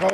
[0.00, 0.08] Frau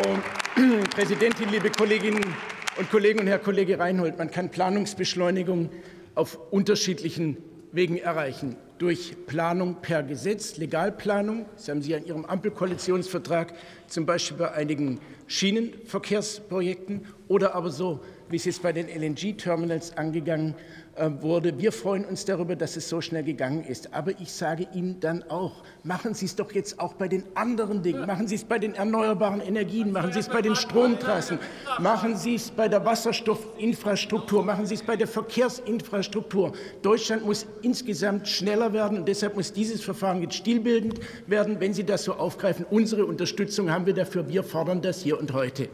[0.97, 2.35] Präsidentin, liebe Kolleginnen
[2.77, 4.19] und Kollegen und Herr Kollege Reinhold!
[4.19, 5.71] Man kann Planungsbeschleunigung
[6.17, 7.37] auf unterschiedlichen
[7.71, 8.57] Wegen erreichen.
[8.79, 13.55] Durch Planung per Gesetz, Legalplanung, das haben Sie an Ihrem Ampelkoalitionsvertrag
[13.87, 14.99] zum Beispiel bei einigen
[15.29, 20.55] Schienenverkehrsprojekten oder aber so, wie es jetzt bei den LNG-Terminals angegangen
[20.97, 21.59] äh, wurde.
[21.59, 23.93] Wir freuen uns darüber, dass es so schnell gegangen ist.
[23.93, 27.83] Aber ich sage Ihnen dann auch, machen Sie es doch jetzt auch bei den anderen
[27.83, 28.07] Dingen.
[28.07, 31.39] Machen Sie es bei den erneuerbaren Energien, machen Sie es bei den Stromtrassen,
[31.81, 36.53] machen Sie es bei der Wasserstoffinfrastruktur, machen Sie es bei der Verkehrsinfrastruktur.
[36.81, 41.61] Deutschland muss insgesamt schneller werden und deshalb muss dieses Verfahren jetzt stilbildend werden.
[41.61, 44.29] Wenn Sie das so aufgreifen, unsere Unterstützung haben wir dafür.
[44.29, 45.69] Wir fordern das hier und heute.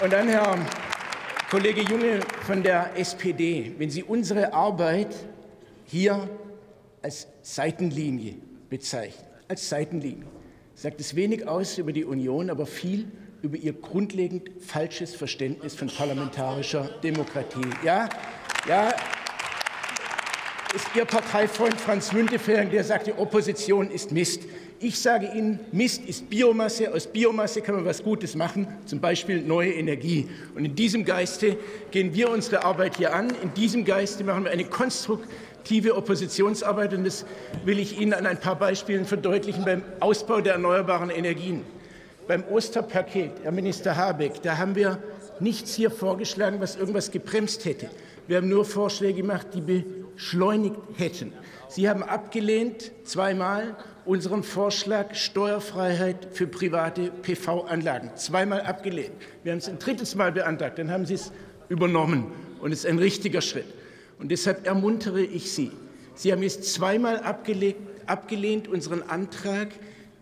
[0.00, 0.56] Und dann, Herr
[1.50, 5.12] Kollege Junge von der SPD, wenn Sie unsere Arbeit
[5.86, 6.30] hier
[7.02, 8.36] als Seitenlinie
[8.70, 10.26] bezeichnen, als Seitenlinie,
[10.76, 13.10] sagt es wenig aus über die Union, aber viel
[13.42, 17.68] über Ihr grundlegend falsches Verständnis von parlamentarischer Demokratie.
[17.84, 18.08] Ja,
[18.68, 18.94] ja,
[20.74, 24.42] ist Ihr Parteifreund Franz Müntefering, der sagt, die Opposition ist Mist.
[24.80, 26.92] Ich sage Ihnen, Mist ist Biomasse.
[26.92, 30.28] Aus Biomasse kann man was Gutes machen, zum Beispiel neue Energie.
[30.54, 31.56] Und in diesem Geiste
[31.90, 33.30] gehen wir unsere Arbeit hier an.
[33.42, 36.92] In diesem Geiste machen wir eine konstruktive Oppositionsarbeit.
[36.92, 37.24] Und das
[37.64, 41.64] will ich Ihnen an ein paar Beispielen verdeutlichen beim Ausbau der erneuerbaren Energien.
[42.26, 45.02] Beim Osterpaket, Herr Minister Habeck, da haben wir
[45.40, 47.88] nichts hier vorgeschlagen, was irgendwas gebremst hätte.
[48.26, 49.66] Wir haben nur Vorschläge gemacht, die
[50.18, 51.32] beschleunigt hätten.
[51.68, 58.10] Sie haben abgelehnt zweimal unseren Vorschlag Steuerfreiheit für private PV-Anlagen.
[58.16, 59.12] Zweimal abgelehnt.
[59.44, 61.30] Wir haben es ein drittes Mal beantragt, dann haben Sie es
[61.68, 62.32] übernommen.
[62.60, 63.66] Und es ist ein richtiger Schritt.
[64.18, 65.70] Und deshalb ermuntere ich Sie.
[66.16, 69.68] Sie haben jetzt zweimal abgelehnt, unseren Antrag,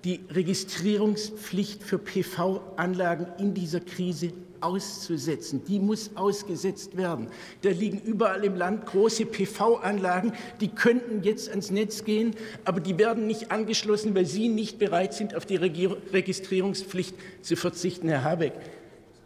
[0.04, 4.32] die Registrierungspflicht für PV-Anlagen in dieser Krise
[4.66, 5.64] auszusetzen.
[5.64, 7.28] Die muss ausgesetzt werden.
[7.62, 12.34] Da liegen überall im Land große PV-Anlagen, die könnten jetzt ans Netz gehen,
[12.64, 18.08] aber die werden nicht angeschlossen, weil Sie nicht bereit sind, auf die Registrierungspflicht zu verzichten,
[18.08, 18.52] Herr Habeck.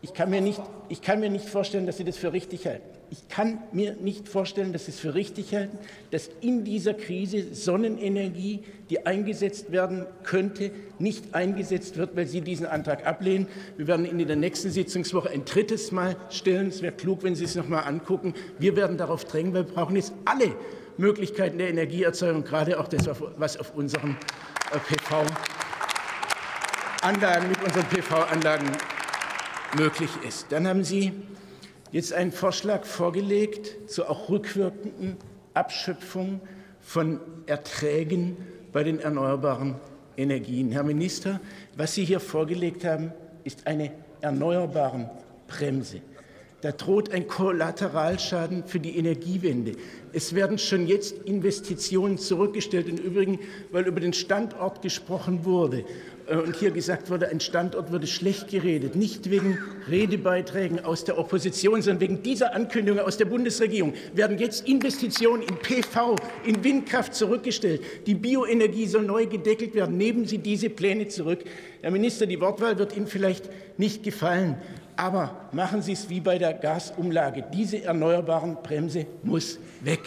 [0.02, 2.88] Ich kann, mir nicht, ich kann mir nicht vorstellen, dass Sie das für richtig halten.
[3.10, 5.76] Ich kann mir nicht vorstellen, dass Sie es für richtig halten,
[6.10, 12.64] dass in dieser Krise Sonnenenergie, die eingesetzt werden könnte, nicht eingesetzt wird, weil Sie diesen
[12.64, 13.46] Antrag ablehnen.
[13.76, 16.68] Wir werden ihn in der nächsten Sitzungswoche ein drittes Mal stellen.
[16.68, 18.32] Es wäre klug, wenn Sie es noch mal angucken.
[18.58, 20.54] Wir werden darauf drängen, weil wir brauchen jetzt alle
[20.96, 23.06] Möglichkeiten der Energieerzeugung, gerade auch das,
[23.36, 24.16] was auf unseren
[24.72, 28.70] äh, PV-Anlagen, mit unseren PV-Anlagen
[29.76, 30.46] möglich ist.
[30.50, 31.12] Dann haben Sie
[31.92, 35.16] jetzt einen Vorschlag vorgelegt zur auch rückwirkenden
[35.54, 36.40] Abschöpfung
[36.80, 38.36] von Erträgen
[38.72, 39.76] bei den erneuerbaren
[40.16, 40.72] Energien.
[40.72, 41.40] Herr Minister,
[41.76, 43.12] was Sie hier vorgelegt haben,
[43.44, 45.08] ist eine erneuerbaren
[45.48, 46.00] Bremse.
[46.62, 49.72] Da droht ein Kollateralschaden für die Energiewende.
[50.12, 52.86] Es werden schon jetzt Investitionen zurückgestellt.
[52.86, 53.38] Im Übrigen,
[53.70, 55.86] weil über den Standort gesprochen wurde
[56.38, 59.58] und hier gesagt wurde, ein Standort würde schlecht geredet, nicht wegen
[59.88, 65.56] Redebeiträgen aus der Opposition, sondern wegen dieser Ankündigung aus der Bundesregierung, werden jetzt Investitionen in
[65.56, 67.82] PV, in Windkraft zurückgestellt.
[68.06, 69.96] Die Bioenergie soll neu gedeckelt werden.
[69.96, 71.40] Nehmen Sie diese Pläne zurück.
[71.82, 74.56] Herr Minister, die Wortwahl wird Ihnen vielleicht nicht gefallen,
[74.96, 77.44] aber machen Sie es wie bei der Gasumlage.
[77.52, 80.00] Diese erneuerbaren Bremse muss weg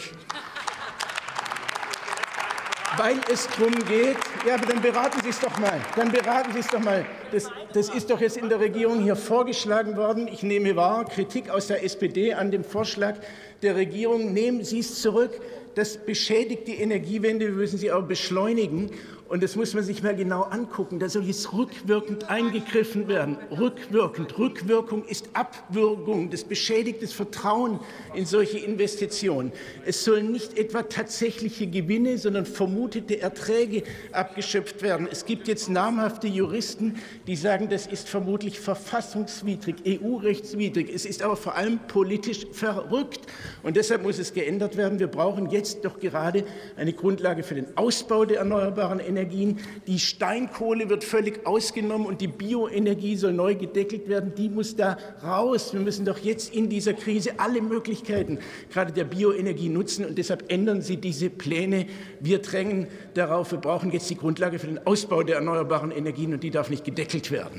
[2.96, 4.16] weil es darum geht,
[4.46, 5.80] ja, aber dann beraten Sie es doch mal.
[5.96, 7.04] Dann beraten Sie es doch mal.
[7.32, 10.28] Das, das ist doch jetzt in der Regierung hier vorgeschlagen worden.
[10.28, 13.16] Ich nehme wahr, Kritik aus der SPD an dem Vorschlag
[13.62, 14.32] der Regierung.
[14.32, 15.32] Nehmen Sie es zurück.
[15.74, 17.46] Das beschädigt die Energiewende.
[17.46, 18.90] Wir müssen sie aber beschleunigen.
[19.26, 20.98] Und das muss man sich mal genau angucken.
[20.98, 23.38] Da soll jetzt rückwirkend eingegriffen werden.
[23.50, 24.38] Rückwirkend.
[24.38, 26.28] Rückwirkung ist Abwürgung.
[26.28, 27.80] Das beschädigt das Vertrauen
[28.14, 29.50] in solche Investitionen.
[29.86, 35.08] Es sollen nicht etwa tatsächliche Gewinne, sondern vermutete Erträge abgeschöpft werden.
[35.10, 36.96] Es gibt jetzt namhafte Juristen,
[37.26, 40.90] die sagen, das ist vermutlich verfassungswidrig, EU-rechtswidrig.
[40.94, 43.20] Es ist aber vor allem politisch verrückt.
[43.62, 44.98] Und deshalb muss es geändert werden.
[44.98, 46.44] Wir brauchen jetzt doch gerade
[46.76, 49.13] eine Grundlage für den Ausbau der erneuerbaren Energien.
[49.16, 49.58] Energien.
[49.86, 54.34] Die Steinkohle wird völlig ausgenommen und die Bioenergie soll neu gedeckelt werden.
[54.36, 55.72] Die muss da raus.
[55.72, 58.38] Wir müssen doch jetzt in dieser Krise alle Möglichkeiten
[58.70, 61.86] gerade der Bioenergie nutzen und deshalb ändern Sie diese Pläne.
[62.20, 63.52] Wir drängen darauf.
[63.52, 66.84] Wir brauchen jetzt die Grundlage für den Ausbau der erneuerbaren Energien und die darf nicht
[66.84, 67.58] gedeckelt werden.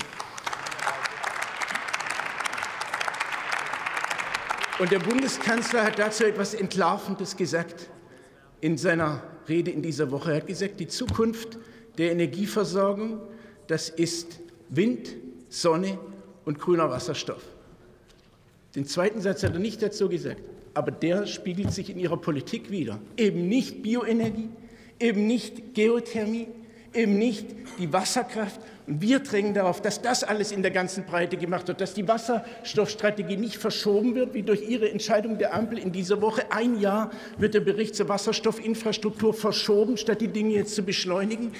[4.78, 7.90] Und der Bundeskanzler hat dazu etwas Entlarvendes gesagt
[8.60, 10.31] in seiner Rede in dieser Woche.
[10.31, 11.57] Er hat gesagt, die Zukunft
[11.97, 13.19] der Energieversorgung
[13.68, 14.39] das ist
[14.69, 15.15] Wind,
[15.50, 15.97] Sonne
[16.45, 17.42] und grüner Wasserstoff.
[18.75, 20.42] Den zweiten Satz hat er nicht dazu gesagt,
[20.74, 23.00] aber der spiegelt sich in ihrer Politik wieder.
[23.18, 24.50] Eben nicht Bioenergie,
[25.00, 26.48] eben nicht Geothermie,
[26.95, 27.47] eben nicht
[27.80, 28.59] die Wasserkraft.
[28.88, 32.07] Und wir drängen darauf, dass das alles in der ganzen Breite gemacht wird, dass die
[32.07, 36.51] Wasserstoffstrategie nicht verschoben wird, wie durch Ihre Entscheidung der Ampel in dieser Woche.
[36.51, 37.09] Ein Jahr
[37.39, 41.53] wird der Bericht zur Wasserstoffinfrastruktur verschoben, statt die Dinge jetzt zu beschleunigen.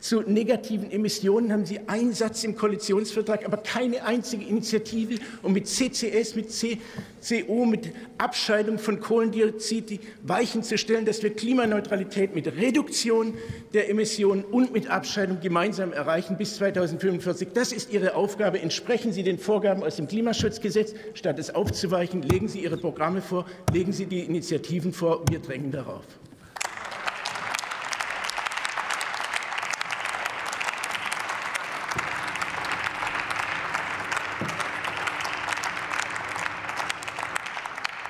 [0.00, 5.68] Zu negativen Emissionen haben Sie einen Satz im Koalitionsvertrag, aber keine einzige Initiative, um mit
[5.68, 12.48] CCS, mit CO, mit Abscheidung von Kohlendioxid die Weichen zu stellen, dass wir Klimaneutralität mit
[12.48, 13.34] Reduktion
[13.72, 17.48] der Emissionen und mit Abscheidung gemeinsam erreichen bis 2045.
[17.54, 18.60] Das ist Ihre Aufgabe.
[18.60, 20.94] Entsprechen Sie den Vorgaben aus dem Klimaschutzgesetz.
[21.14, 25.24] Statt es aufzuweichen, legen Sie Ihre Programme vor, legen Sie die Initiativen vor.
[25.28, 26.04] Wir drängen darauf.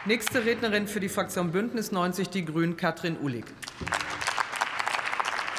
[0.04, 3.44] Nächste Rednerin für die Fraktion Bündnis 90 Die Grünen, Katrin Uhlig.